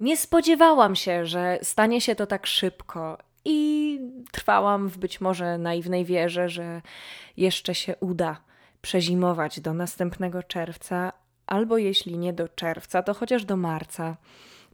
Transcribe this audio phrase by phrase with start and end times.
[0.00, 4.00] Nie spodziewałam się, że stanie się to tak szybko i
[4.32, 6.82] trwałam w być może naiwnej wierze, że
[7.36, 8.40] jeszcze się uda
[8.82, 11.12] przezimować do następnego czerwca,
[11.46, 14.16] albo jeśli nie do czerwca, to chociaż do marca.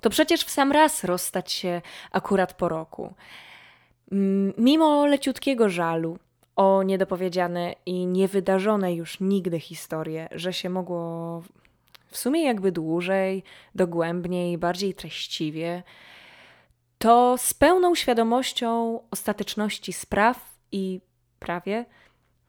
[0.01, 1.83] To przecież w sam raz rozstać się
[2.13, 3.15] akurat po roku.
[4.59, 6.19] Mimo leciutkiego żalu
[6.57, 11.43] o niedopowiedziane i niewydarzone już nigdy historie, że się mogło
[12.09, 13.43] w sumie jakby dłużej,
[13.75, 15.83] dogłębniej, bardziej treściwie,
[16.99, 21.01] to z pełną świadomością ostateczności spraw i
[21.39, 21.85] prawie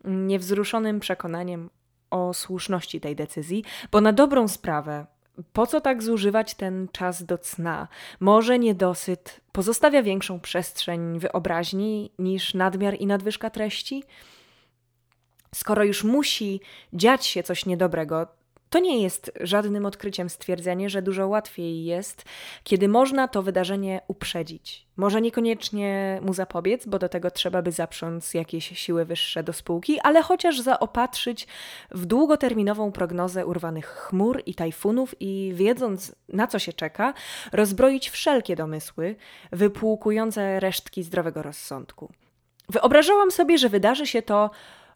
[0.03, 1.69] niewzruszonym przekonaniem
[2.09, 5.05] o słuszności tej decyzji, bo na dobrą sprawę,
[5.53, 7.87] po co tak zużywać ten czas do cna?
[8.19, 14.03] Może niedosyt pozostawia większą przestrzeń wyobraźni niż nadmiar i nadwyżka treści?
[15.55, 16.61] Skoro już musi
[16.93, 18.27] dziać się coś niedobrego,
[18.69, 22.25] to nie jest żadnym odkryciem stwierdzenie, że dużo łatwiej jest,
[22.63, 24.87] kiedy można to wydarzenie uprzedzić.
[24.97, 29.99] Może niekoniecznie mu zapobiec, bo do tego trzeba by zaprząc jakieś siły wyższe do spółki,
[29.99, 31.47] ale chociaż zaopatrzyć
[31.91, 37.13] w długoterminową prognozę urwanych chmur i tajfunów i wiedząc na co się czeka,
[37.51, 39.15] rozbroić wszelkie domysły,
[39.51, 42.11] wypłukujące resztki zdrowego rozsądku.
[42.69, 44.49] Wyobrażałam sobie, że wydarzy się to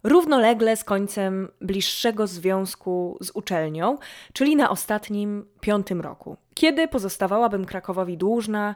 [0.03, 3.97] równolegle z końcem bliższego związku z uczelnią,
[4.33, 8.75] czyli na ostatnim piątym roku, kiedy pozostawałabym Krakowowi dłużna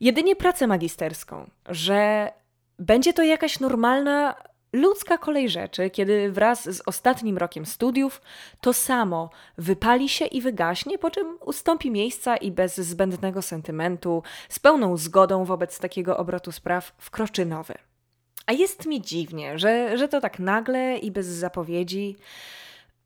[0.00, 2.30] jedynie pracę magisterską, że
[2.78, 4.34] będzie to jakaś normalna
[4.72, 8.22] ludzka kolej rzeczy, kiedy wraz z ostatnim rokiem studiów
[8.60, 14.58] to samo wypali się i wygaśnie, po czym ustąpi miejsca i bez zbędnego sentymentu, z
[14.58, 17.74] pełną zgodą wobec takiego obrotu spraw wkroczy nowy.
[18.48, 22.16] A jest mi dziwnie, że, że to tak nagle i bez zapowiedzi,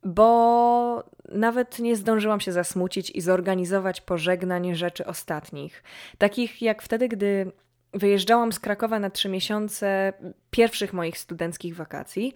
[0.04, 5.82] bo nawet nie zdążyłam się zasmucić i zorganizować pożegnań rzeczy ostatnich.
[6.18, 7.52] Takich jak wtedy, gdy
[7.94, 10.12] wyjeżdżałam z Krakowa na trzy miesiące
[10.50, 12.34] pierwszych moich studenckich wakacji.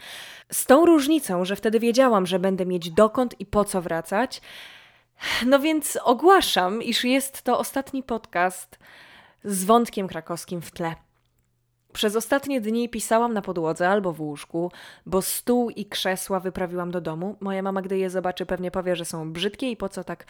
[0.52, 4.40] Z tą różnicą, że wtedy wiedziałam, że będę mieć dokąd i po co wracać.
[5.46, 8.78] No więc ogłaszam, iż jest to ostatni podcast
[9.44, 11.05] z wątkiem krakowskim w tle.
[11.96, 14.72] Przez ostatnie dni pisałam na podłodze albo w łóżku,
[15.06, 17.36] bo stół i krzesła wyprawiłam do domu.
[17.40, 20.26] Moja mama, gdy je zobaczy, pewnie powie, że są brzydkie i po co tak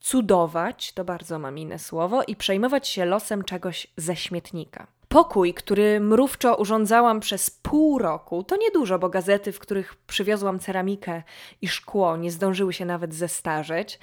[0.00, 4.86] cudować, to bardzo maminne słowo, i przejmować się losem czegoś ze śmietnika.
[5.08, 11.22] Pokój, który mrówczo urządzałam przez pół roku, to niedużo, bo gazety, w których przywiozłam ceramikę
[11.62, 13.98] i szkło, nie zdążyły się nawet zestarzeć,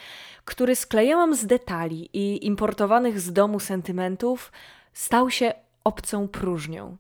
[0.46, 4.52] który sklejałam z detali i importowanych z domu sentymentów,
[4.94, 5.54] stał się
[5.88, 6.98] obcą próżnią.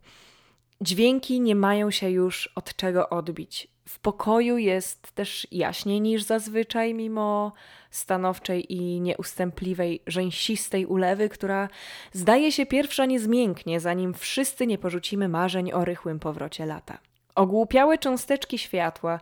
[0.81, 3.67] Dźwięki nie mają się już od czego odbić.
[3.87, 7.53] W pokoju jest też jaśniej niż zazwyczaj, mimo
[7.91, 11.69] stanowczej i nieustępliwej, rzęsistej ulewy, która
[12.13, 16.97] zdaje się pierwsza nie zmięknie, zanim wszyscy nie porzucimy marzeń o rychłym powrocie lata.
[17.35, 19.19] Ogłupiałe cząsteczki światła,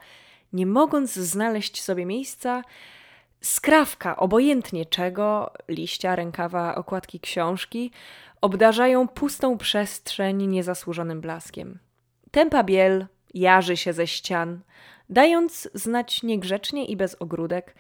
[0.53, 2.63] nie mogąc znaleźć sobie miejsca,
[3.41, 7.91] skrawka, obojętnie czego, liścia, rękawa, okładki książki,
[8.45, 11.79] obdarzają pustą przestrzeń niezasłużonym blaskiem.
[12.31, 14.59] Tempa biel jarzy się ze ścian,
[15.09, 17.75] dając znać niegrzecznie i bez ogródek,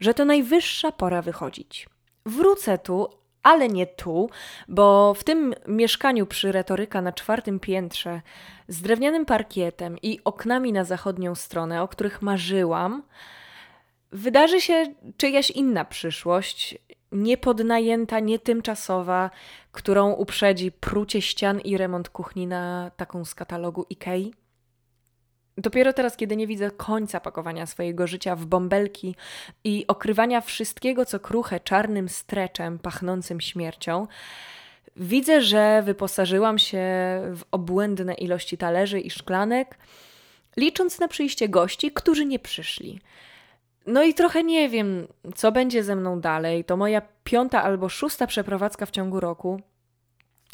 [0.00, 1.88] że to najwyższa pora wychodzić.
[2.26, 3.08] Wrócę tu,
[3.42, 4.30] ale nie tu,
[4.68, 8.20] bo w tym mieszkaniu przy retoryka na czwartym piętrze,
[8.68, 13.02] z drewnianym parkietem i oknami na zachodnią stronę, o których marzyłam,
[14.12, 16.78] wydarzy się czyjaś inna przyszłość,
[17.12, 19.30] niepodnajęta, nietymczasowa,
[19.76, 24.34] którą uprzedzi prucie ścian i remont kuchni na taką z katalogu Ikei.
[25.58, 29.14] Dopiero teraz, kiedy nie widzę końca pakowania swojego życia w bąbelki
[29.64, 34.06] i okrywania wszystkiego, co kruche czarnym streczem pachnącym śmiercią,
[34.96, 36.78] widzę, że wyposażyłam się
[37.36, 39.78] w obłędne ilości talerzy i szklanek,
[40.56, 43.00] licząc na przyjście gości, którzy nie przyszli.
[43.86, 46.64] No i trochę nie wiem, co będzie ze mną dalej.
[46.64, 49.60] To moja piąta albo szósta przeprowadzka w ciągu roku.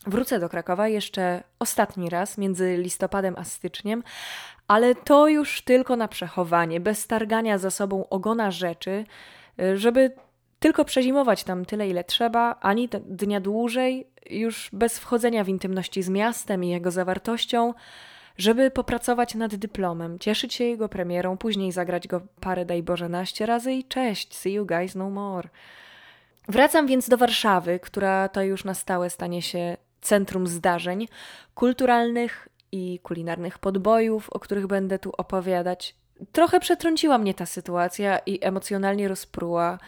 [0.07, 4.03] Wrócę do Krakowa jeszcze ostatni raz między listopadem a styczniem,
[4.69, 9.05] ale to już tylko na przechowanie, bez targania za sobą ogona rzeczy,
[9.75, 10.13] żeby
[10.59, 16.09] tylko przezimować tam tyle, ile trzeba, ani dnia dłużej, już bez wchodzenia w intymności z
[16.09, 17.75] miastem i jego zawartością,
[18.37, 23.47] żeby popracować nad dyplomem, cieszyć się jego premierą, później zagrać go parę, daj Boże, naście
[23.47, 25.49] razy i cześć, see you guys no more.
[26.49, 31.09] Wracam więc do Warszawy, która to już na stałe stanie się centrum zdarzeń
[31.55, 35.95] kulturalnych i kulinarnych podbojów, o których będę tu opowiadać.
[36.33, 39.79] Trochę przetrąciła mnie ta sytuacja i emocjonalnie rozpruła.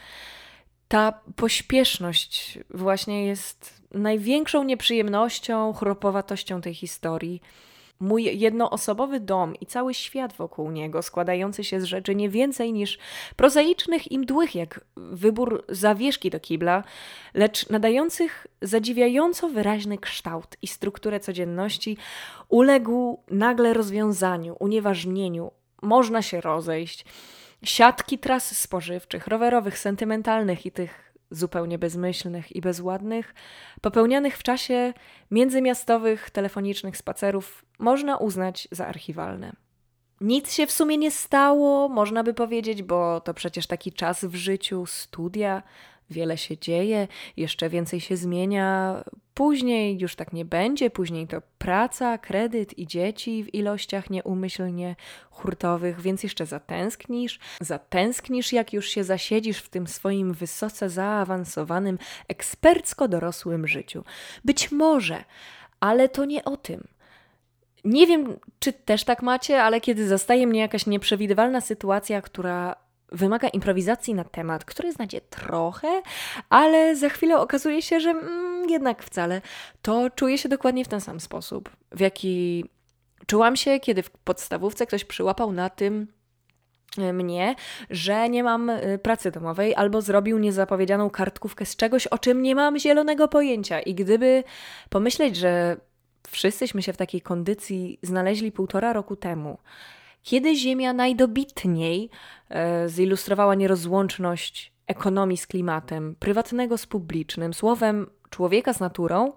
[0.87, 7.41] Ta pośpieszność właśnie jest największą nieprzyjemnością, chropowatością tej historii.
[7.99, 12.97] Mój jednoosobowy dom i cały świat wokół niego, składający się z rzeczy nie więcej niż
[13.35, 16.83] prozaicznych i mdłych, jak wybór zawieszki do kibla,
[17.33, 21.97] lecz nadających zadziwiająco wyraźny kształt i strukturę codzienności,
[22.49, 25.51] uległ nagle rozwiązaniu, unieważnieniu.
[25.81, 27.05] Można się rozejść.
[27.63, 33.33] Siatki tras spożywczych, rowerowych, sentymentalnych i tych zupełnie bezmyślnych i bezładnych,
[33.81, 34.93] popełnianych w czasie
[35.31, 39.53] międzymiastowych telefonicznych spacerów, można uznać za archiwalne.
[40.21, 44.35] Nic się w sumie nie stało, można by powiedzieć, bo to przecież taki czas w
[44.35, 45.63] życiu, studia,
[46.09, 47.07] wiele się dzieje,
[47.37, 49.03] jeszcze więcej się zmienia.
[49.33, 54.95] Później już tak nie będzie, później to praca, kredyt i dzieci w ilościach nieumyślnie
[55.31, 57.39] hurtowych, więc jeszcze zatęsknisz.
[57.61, 61.97] Zatęsknisz, jak już się zasiedzisz w tym swoim wysoce zaawansowanym,
[62.27, 64.03] ekspercko dorosłym życiu.
[64.45, 65.23] Być może,
[65.79, 66.87] ale to nie o tym.
[67.83, 72.84] Nie wiem, czy też tak macie, ale kiedy zastaje mnie jakaś nieprzewidywalna sytuacja, która
[73.15, 76.01] wymaga improwizacji na temat, który znacie trochę,
[76.49, 79.41] ale za chwilę okazuje się, że mm, jednak wcale,
[79.81, 82.65] to czuję się dokładnie w ten sam sposób, w jaki
[83.27, 86.07] czułam się, kiedy w podstawówce ktoś przyłapał na tym,
[86.97, 87.55] e, mnie,
[87.89, 92.55] że nie mam e, pracy domowej albo zrobił niezapowiedzianą kartkówkę z czegoś, o czym nie
[92.55, 93.79] mam zielonego pojęcia.
[93.79, 94.43] I gdyby
[94.89, 95.77] pomyśleć, że
[96.29, 99.57] wszyscyśmy się w takiej kondycji znaleźli półtora roku temu,
[100.25, 102.09] kiedy Ziemia najdobitniej
[102.49, 109.33] e, zilustrowała nierozłączność ekonomii z klimatem, prywatnego z publicznym, słowem człowieka z naturą,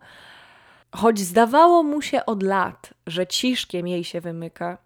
[0.92, 4.78] choć zdawało mu się od lat, że ciszkiem jej się wymyka,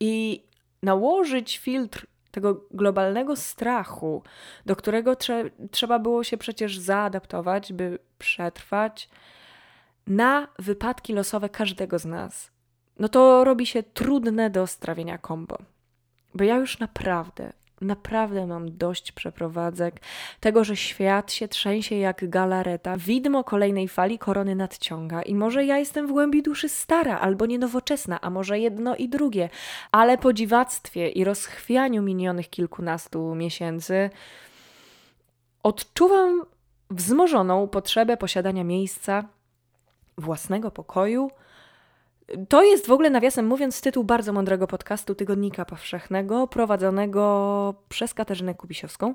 [0.00, 0.44] i
[0.82, 4.22] nałożyć filtr tego globalnego strachu,
[4.66, 9.08] do którego trze trzeba było się przecież zaadaptować, by przetrwać,
[10.06, 12.55] na wypadki losowe każdego z nas
[12.98, 15.58] no to robi się trudne do strawienia kombo.
[16.34, 20.00] Bo ja już naprawdę, naprawdę mam dość przeprowadzek,
[20.40, 25.78] tego, że świat się trzęsie jak galareta, widmo kolejnej fali korony nadciąga i może ja
[25.78, 29.48] jestem w głębi duszy stara albo nienowoczesna, a może jedno i drugie,
[29.92, 34.10] ale po dziwactwie i rozchwianiu minionych kilkunastu miesięcy
[35.62, 36.42] odczuwam
[36.90, 39.24] wzmożoną potrzebę posiadania miejsca,
[40.18, 41.30] własnego pokoju,
[42.48, 48.54] to jest w ogóle, nawiasem mówiąc, tytuł bardzo mądrego podcastu Tygodnika Powszechnego, prowadzonego przez Katarzynę
[48.54, 49.14] Kubisiowską.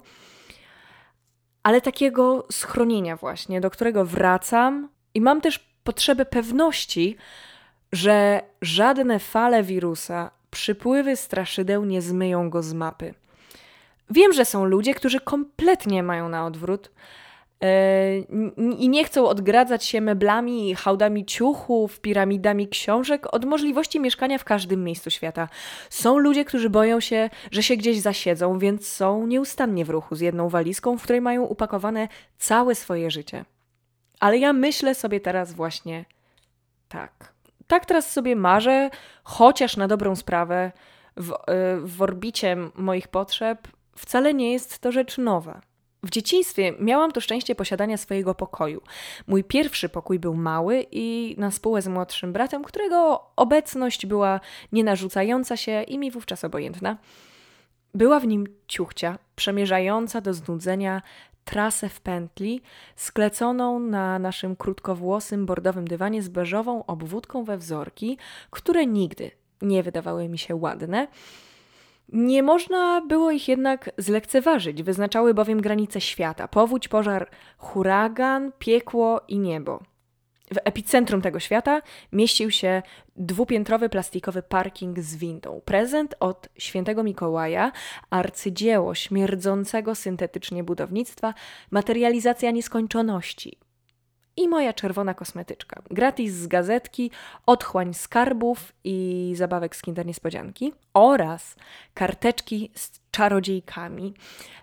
[1.64, 7.18] Ale takiego schronienia właśnie, do którego wracam i mam też potrzebę pewności,
[7.92, 13.14] że żadne fale wirusa, przypływy straszydeł nie zmyją go z mapy.
[14.10, 16.92] Wiem, że są ludzie, którzy kompletnie mają na odwrót,
[18.78, 24.84] i nie chcą odgradzać się meblami, hałdami ciuchów, piramidami książek od możliwości mieszkania w każdym
[24.84, 25.50] miejscu świata.
[25.90, 30.20] Są ludzie, którzy boją się, że się gdzieś zasiedzą, więc są nieustannie w ruchu z
[30.20, 33.46] jedną walizką, w której mają upakowane całe swoje życie.
[34.20, 36.06] Ale ja myślę sobie teraz właśnie
[36.90, 37.34] tak.
[37.68, 38.90] Tak teraz sobie marzę,
[39.24, 40.72] chociaż na dobrą sprawę
[41.18, 41.36] w, e,
[41.84, 45.62] w orbicie moich potrzeb wcale nie jest to rzecz nowa.
[46.04, 48.82] W dzieciństwie miałam to szczęście posiadania swojego pokoju.
[49.28, 54.40] Mój pierwszy pokój był mały i na spółę z młodszym bratem, którego obecność była
[54.72, 56.98] nienarzucająca się i mi wówczas obojętna.
[57.94, 61.02] Była w nim ciuchcia, przemierzająca do znudzenia
[61.46, 62.62] trasę w pętli,
[62.96, 68.18] skleconą na naszym krótkowłosym bordowym dywanie z beżową obwódką we wzorki,
[68.50, 69.32] które nigdy
[69.62, 71.08] nie wydawały mi się ładne,
[72.12, 79.40] nie można było ich jednak zlekceważyć, wyznaczały bowiem granice świata: powódź, pożar, huragan, piekło i
[79.40, 79.80] niebo.
[80.54, 82.82] W epicentrum tego świata mieścił się
[83.16, 85.62] dwupiętrowy plastikowy parking z windą.
[85.66, 87.72] Prezent od świętego Mikołaja,
[88.10, 91.34] arcydzieło śmierdzącego syntetycznie budownictwa,
[91.72, 93.58] materializacja nieskończoności,
[94.38, 95.82] i moja czerwona kosmetyczka.
[95.92, 97.12] Gratis z gazetki,
[97.46, 101.56] otchłań skarbów i zabawek z Kinder Niespodzianki oraz
[101.94, 104.14] karteczki z czarodziejkami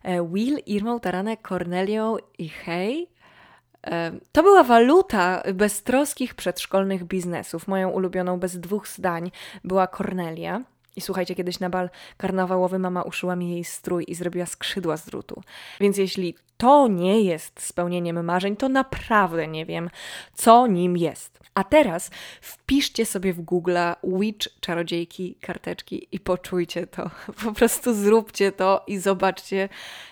[0.02, 3.10] e, Will, Irmą, Taranek, Cornelią i Hej.
[3.86, 7.68] E, to była waluta beztroskich przedszkolnych biznesów.
[7.68, 9.30] Moją ulubioną bez dwóch zdań
[9.64, 10.60] była Cornelia.
[10.98, 15.06] I słuchajcie, kiedyś na bal karnawałowy mama uszyła mi jej strój i zrobiła skrzydła z
[15.06, 15.42] drutu.
[15.80, 19.90] Więc jeśli to nie jest spełnieniem marzeń, to naprawdę nie wiem,
[20.34, 21.38] co nim jest.
[21.54, 27.10] A teraz wpiszcie sobie w Google Witch, czarodziejki, karteczki i poczujcie to.
[27.44, 29.68] Po prostu zróbcie to i zobaczcie,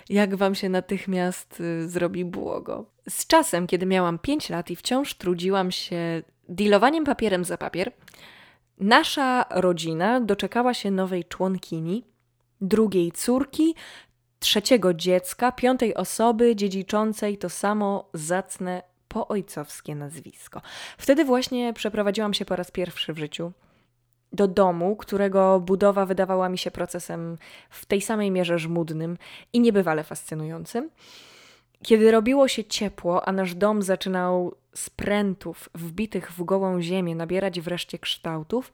[0.09, 2.85] jak wam się natychmiast y, zrobi błogo.
[3.09, 7.93] Z czasem, kiedy miałam 5 lat i wciąż trudziłam się dealowaniem papierem za papier,
[8.79, 12.05] Nasza rodzina doczekała się nowej członkini,
[12.61, 13.75] drugiej córki,
[14.39, 20.63] trzeciego dziecka, piątej osoby dziedziczącej to samo zacne poojcowskie nazwisko.
[20.99, 23.53] Wtedy właśnie przeprowadziłam się po raz pierwszy w życiu
[24.33, 27.39] do domu, którego budowa wydawała mi się procesem
[27.71, 29.19] w tej samej mierze żmudnym
[29.53, 30.91] i niebywale fascynującym.
[31.87, 37.61] Kiedy robiło się ciepło, a nasz dom zaczynał z prętów wbitych w gołą ziemię nabierać
[37.61, 38.73] wreszcie kształtów,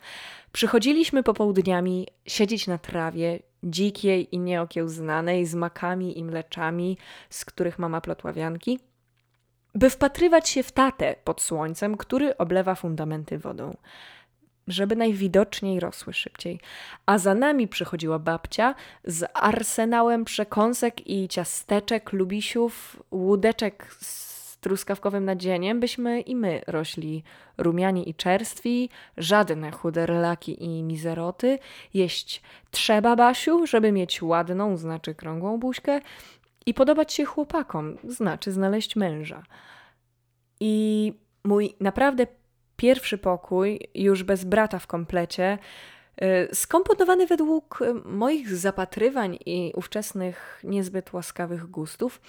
[0.53, 6.99] przychodziliśmy popołudniami siedzieć na trawie, dzikiej i nieokiełznanej, z makami i mleczami,
[7.31, 8.79] z których mama plotła wianki,
[9.75, 13.77] by wpatrywać się w tatę pod słońcem, który oblewa fundamenty wodą
[14.69, 16.61] żeby najwidoczniej rosły szybciej.
[17.07, 25.81] A za nami przychodziła babcia z arsenałem przekąsek i ciasteczek, lubisiów, łódeczek z truskawkowym nadzieniem,
[25.81, 27.25] byśmy i my rośli
[27.59, 31.59] rumiani i czerstwi, żadne chude relaki i mizeroty.
[31.95, 36.01] Jeść trzeba, Basiu, żeby mieć ładną, znaczy krągłą buźkę
[36.67, 39.43] i podobać się chłopakom, znaczy znaleźć męża.
[40.61, 41.13] I
[41.45, 42.27] mój naprawdę
[42.83, 45.59] pierwszy pokój, już bez brata w komplecie,
[46.23, 52.21] y, skomponowany według moich zapatrywań i ówczesnych niezbyt łaskawych gustów,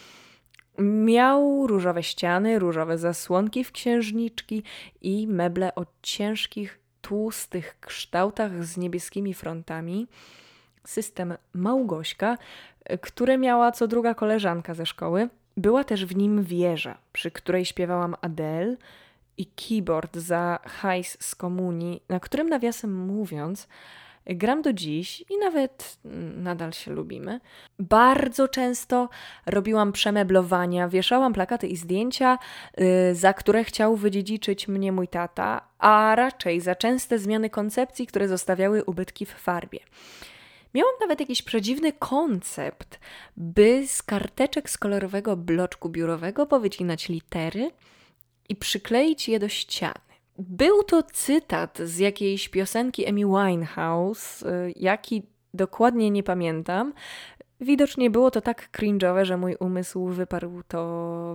[0.80, 4.64] miał różowe ściany, różowe zasłonki w księżniczki
[5.02, 10.08] i meble o ciężkich, tłustych kształtach z niebieskimi frontami.
[10.84, 12.38] System Małgośka,
[13.02, 15.30] które miała co druga koleżanka ze szkoły.
[15.58, 18.76] Była też w nim wieża, przy której śpiewałam Adele,
[19.38, 23.68] i keyboard za hajs z komunii, na którym nawiasem mówiąc,
[24.26, 25.98] gram do dziś i nawet
[26.38, 27.40] nadal się lubimy.
[27.80, 29.10] Bardzo często
[29.46, 32.40] robiłam przemeblowania, wieszałam plakaty i zdjęcia,
[32.78, 38.28] yy, za które chciał wydziedziczyć mnie mój tata, a raczej za częste zmiany koncepcji, które
[38.28, 39.80] zostawiały ubytki w farbie.
[40.74, 43.00] Miałam nawet jakiś przedziwny koncept,
[43.38, 47.72] by z karteczek z kolorowego bloczku biurowego powycinać litery–
[48.50, 49.94] i przykleić je do ściany.
[50.40, 55.24] Był to cytat z jakiejś piosenki Amy Winehouse, y, jaki
[55.54, 56.94] dokładnie nie pamiętam.
[57.62, 60.80] Widocznie było to tak cringe'owe, że mój umysł wyparł to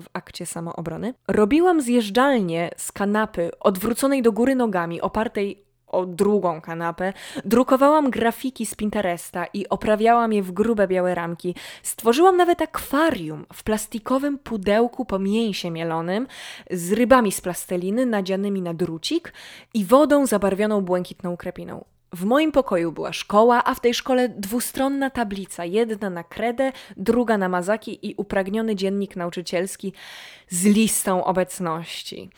[0.03, 1.15] w akcie samoobrony.
[1.29, 7.13] Robiłam zjeżdżalnię z kanapy odwróconej do góry nogami, opartej o drugą kanapę,
[7.45, 11.55] drukowałam grafiki z Pinteresta i oprawiałam je w grube białe ramki.
[11.83, 16.27] Stworzyłam nawet akwarium w plastikowym pudełku po mięsie mielonym
[16.71, 19.33] z rybami z plasteliny nadzianymi na drucik
[19.75, 21.85] i wodą zabarwioną błękitną krepiną.
[22.13, 27.39] W moim pokoju była szkoła, a w tej szkole dwustronna tablica, jedna na kredę, druga
[27.39, 29.93] na mazaki i upragniony dziennik nauczycielski
[30.49, 32.31] z listą obecności.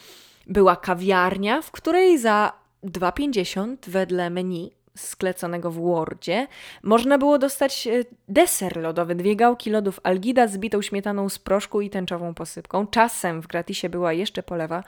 [0.46, 6.46] Była kawiarnia, w której za 2,50 wedle menu skleconego w Wordzie
[6.82, 7.90] można było dostać e,
[8.28, 12.86] deser lodowy, dwie gałki lodów Algida z bitą śmietaną z proszku i tęczową posypką.
[12.86, 14.84] Czasem w gratisie była jeszcze polewa.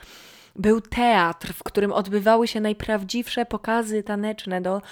[0.57, 4.83] Był teatr, w którym odbywały się najprawdziwsze pokazy taneczne do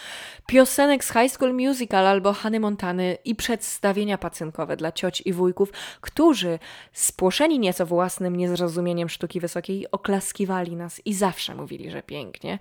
[0.46, 5.72] piosenek z High School Musical albo Hany Montany i przedstawienia pacynkowe dla cioć i wujków,
[6.00, 6.58] którzy,
[6.92, 12.58] spłoszeni nieco własnym niezrozumieniem sztuki wysokiej, oklaskiwali nas i zawsze mówili, że pięknie.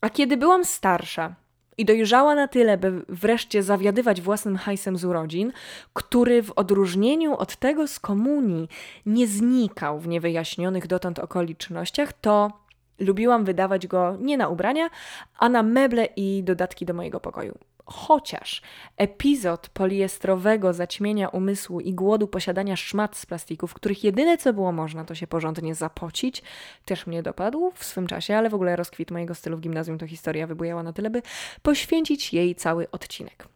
[0.00, 1.34] A kiedy byłam starsza,
[1.80, 5.52] i dojrzała na tyle, by wreszcie zawiadywać własnym hajsem z urodzin,
[5.92, 8.68] który w odróżnieniu od tego z komunii
[9.06, 12.52] nie znikał w niewyjaśnionych dotąd okolicznościach, to
[12.98, 14.90] lubiłam wydawać go nie na ubrania,
[15.38, 17.69] a na meble i dodatki do mojego pokoju.
[17.92, 18.62] Chociaż
[18.96, 25.04] epizod poliestrowego zaćmienia umysłu i głodu posiadania szmat z plastików, których jedyne co było można
[25.04, 26.42] to się porządnie zapocić,
[26.84, 30.06] też mnie dopadł w swym czasie, ale w ogóle rozkwit mojego stylu w gimnazjum to
[30.06, 31.22] historia wybujała na tyle, by
[31.62, 33.48] poświęcić jej cały odcinek.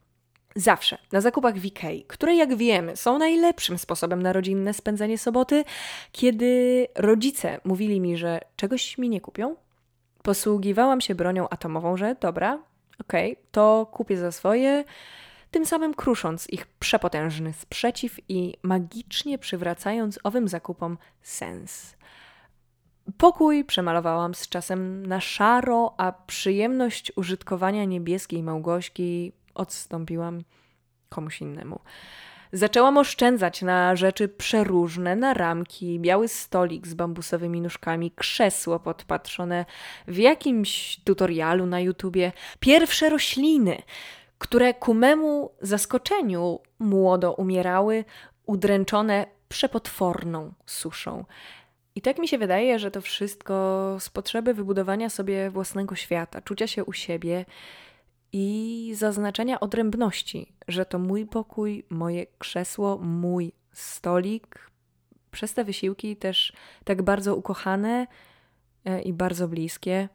[0.57, 5.65] Zawsze na zakupach w Ikei, które jak wiemy są najlepszym sposobem na rodzinne spędzenie soboty,
[6.13, 9.57] kiedy rodzice mówili mi, że czegoś mi nie kupią,
[10.23, 12.59] posługiwałam się bronią atomową, że dobra,
[13.01, 14.85] okej, okay, to kupię za swoje,
[15.51, 21.97] tym samym krusząc ich przepotężny sprzeciw i magicznie przywracając owym zakupom sens.
[23.19, 30.45] Pokój przemalowałam z czasem na szaro, a przyjemność użytkowania niebieskiej Małgośki odstąpiłam
[31.09, 31.81] komuś innemu.
[32.55, 39.65] Zaczęłam oszczędzać na rzeczy przeróżne, na ramki, biały stolik z bambusowymi nóżkami, krzesło podpatrzone
[40.09, 43.83] w jakimś tutorialu na YouTubie, pierwsze rośliny,
[44.39, 48.05] które ku memu zaskoczeniu młodo umierały,
[48.47, 51.25] udręczone przepotworną suszą.
[51.95, 56.67] I tak mi się wydaje, że to wszystko z potrzeby wybudowania sobie własnego świata, czucia
[56.67, 57.45] się u siebie
[58.37, 64.71] i zaznaczenia odrębności, że to mój pokój, moje krzesło, mój stolik.
[65.31, 66.53] Przez te wysiłki też
[66.85, 68.07] tak bardzo ukochane
[68.85, 70.09] e, i bardzo bliskie.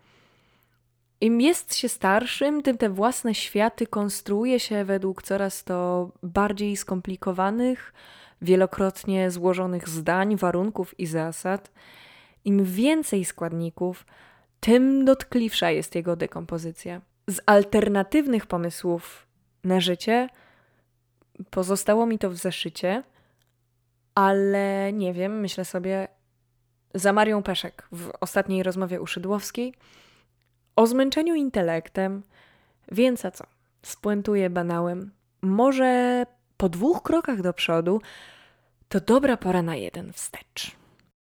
[1.21, 7.93] Im jest się starszym, tym te własne światy konstruuje się według coraz to bardziej skomplikowanych,
[8.41, 11.71] wielokrotnie złożonych zdań, warunków i zasad.
[12.45, 14.05] Im więcej składników,
[14.59, 17.08] tym dotkliwsza jest jego dekompozycja.
[17.29, 19.27] Z alternatywnych pomysłów
[19.63, 20.29] na życie
[21.50, 23.03] pozostało mi to w zeszycie,
[24.15, 26.07] ale nie wiem, myślę sobie
[26.93, 29.74] za Marią Peszek w ostatniej rozmowie u Szydłowskiej
[30.75, 32.24] o zmęczeniu intelektem,
[32.91, 33.43] więc a co?
[33.81, 35.12] Spuentuję banałem.
[35.41, 36.24] Może
[36.57, 38.01] po dwóch krokach do przodu
[38.89, 40.78] to dobra pora na jeden wstecz.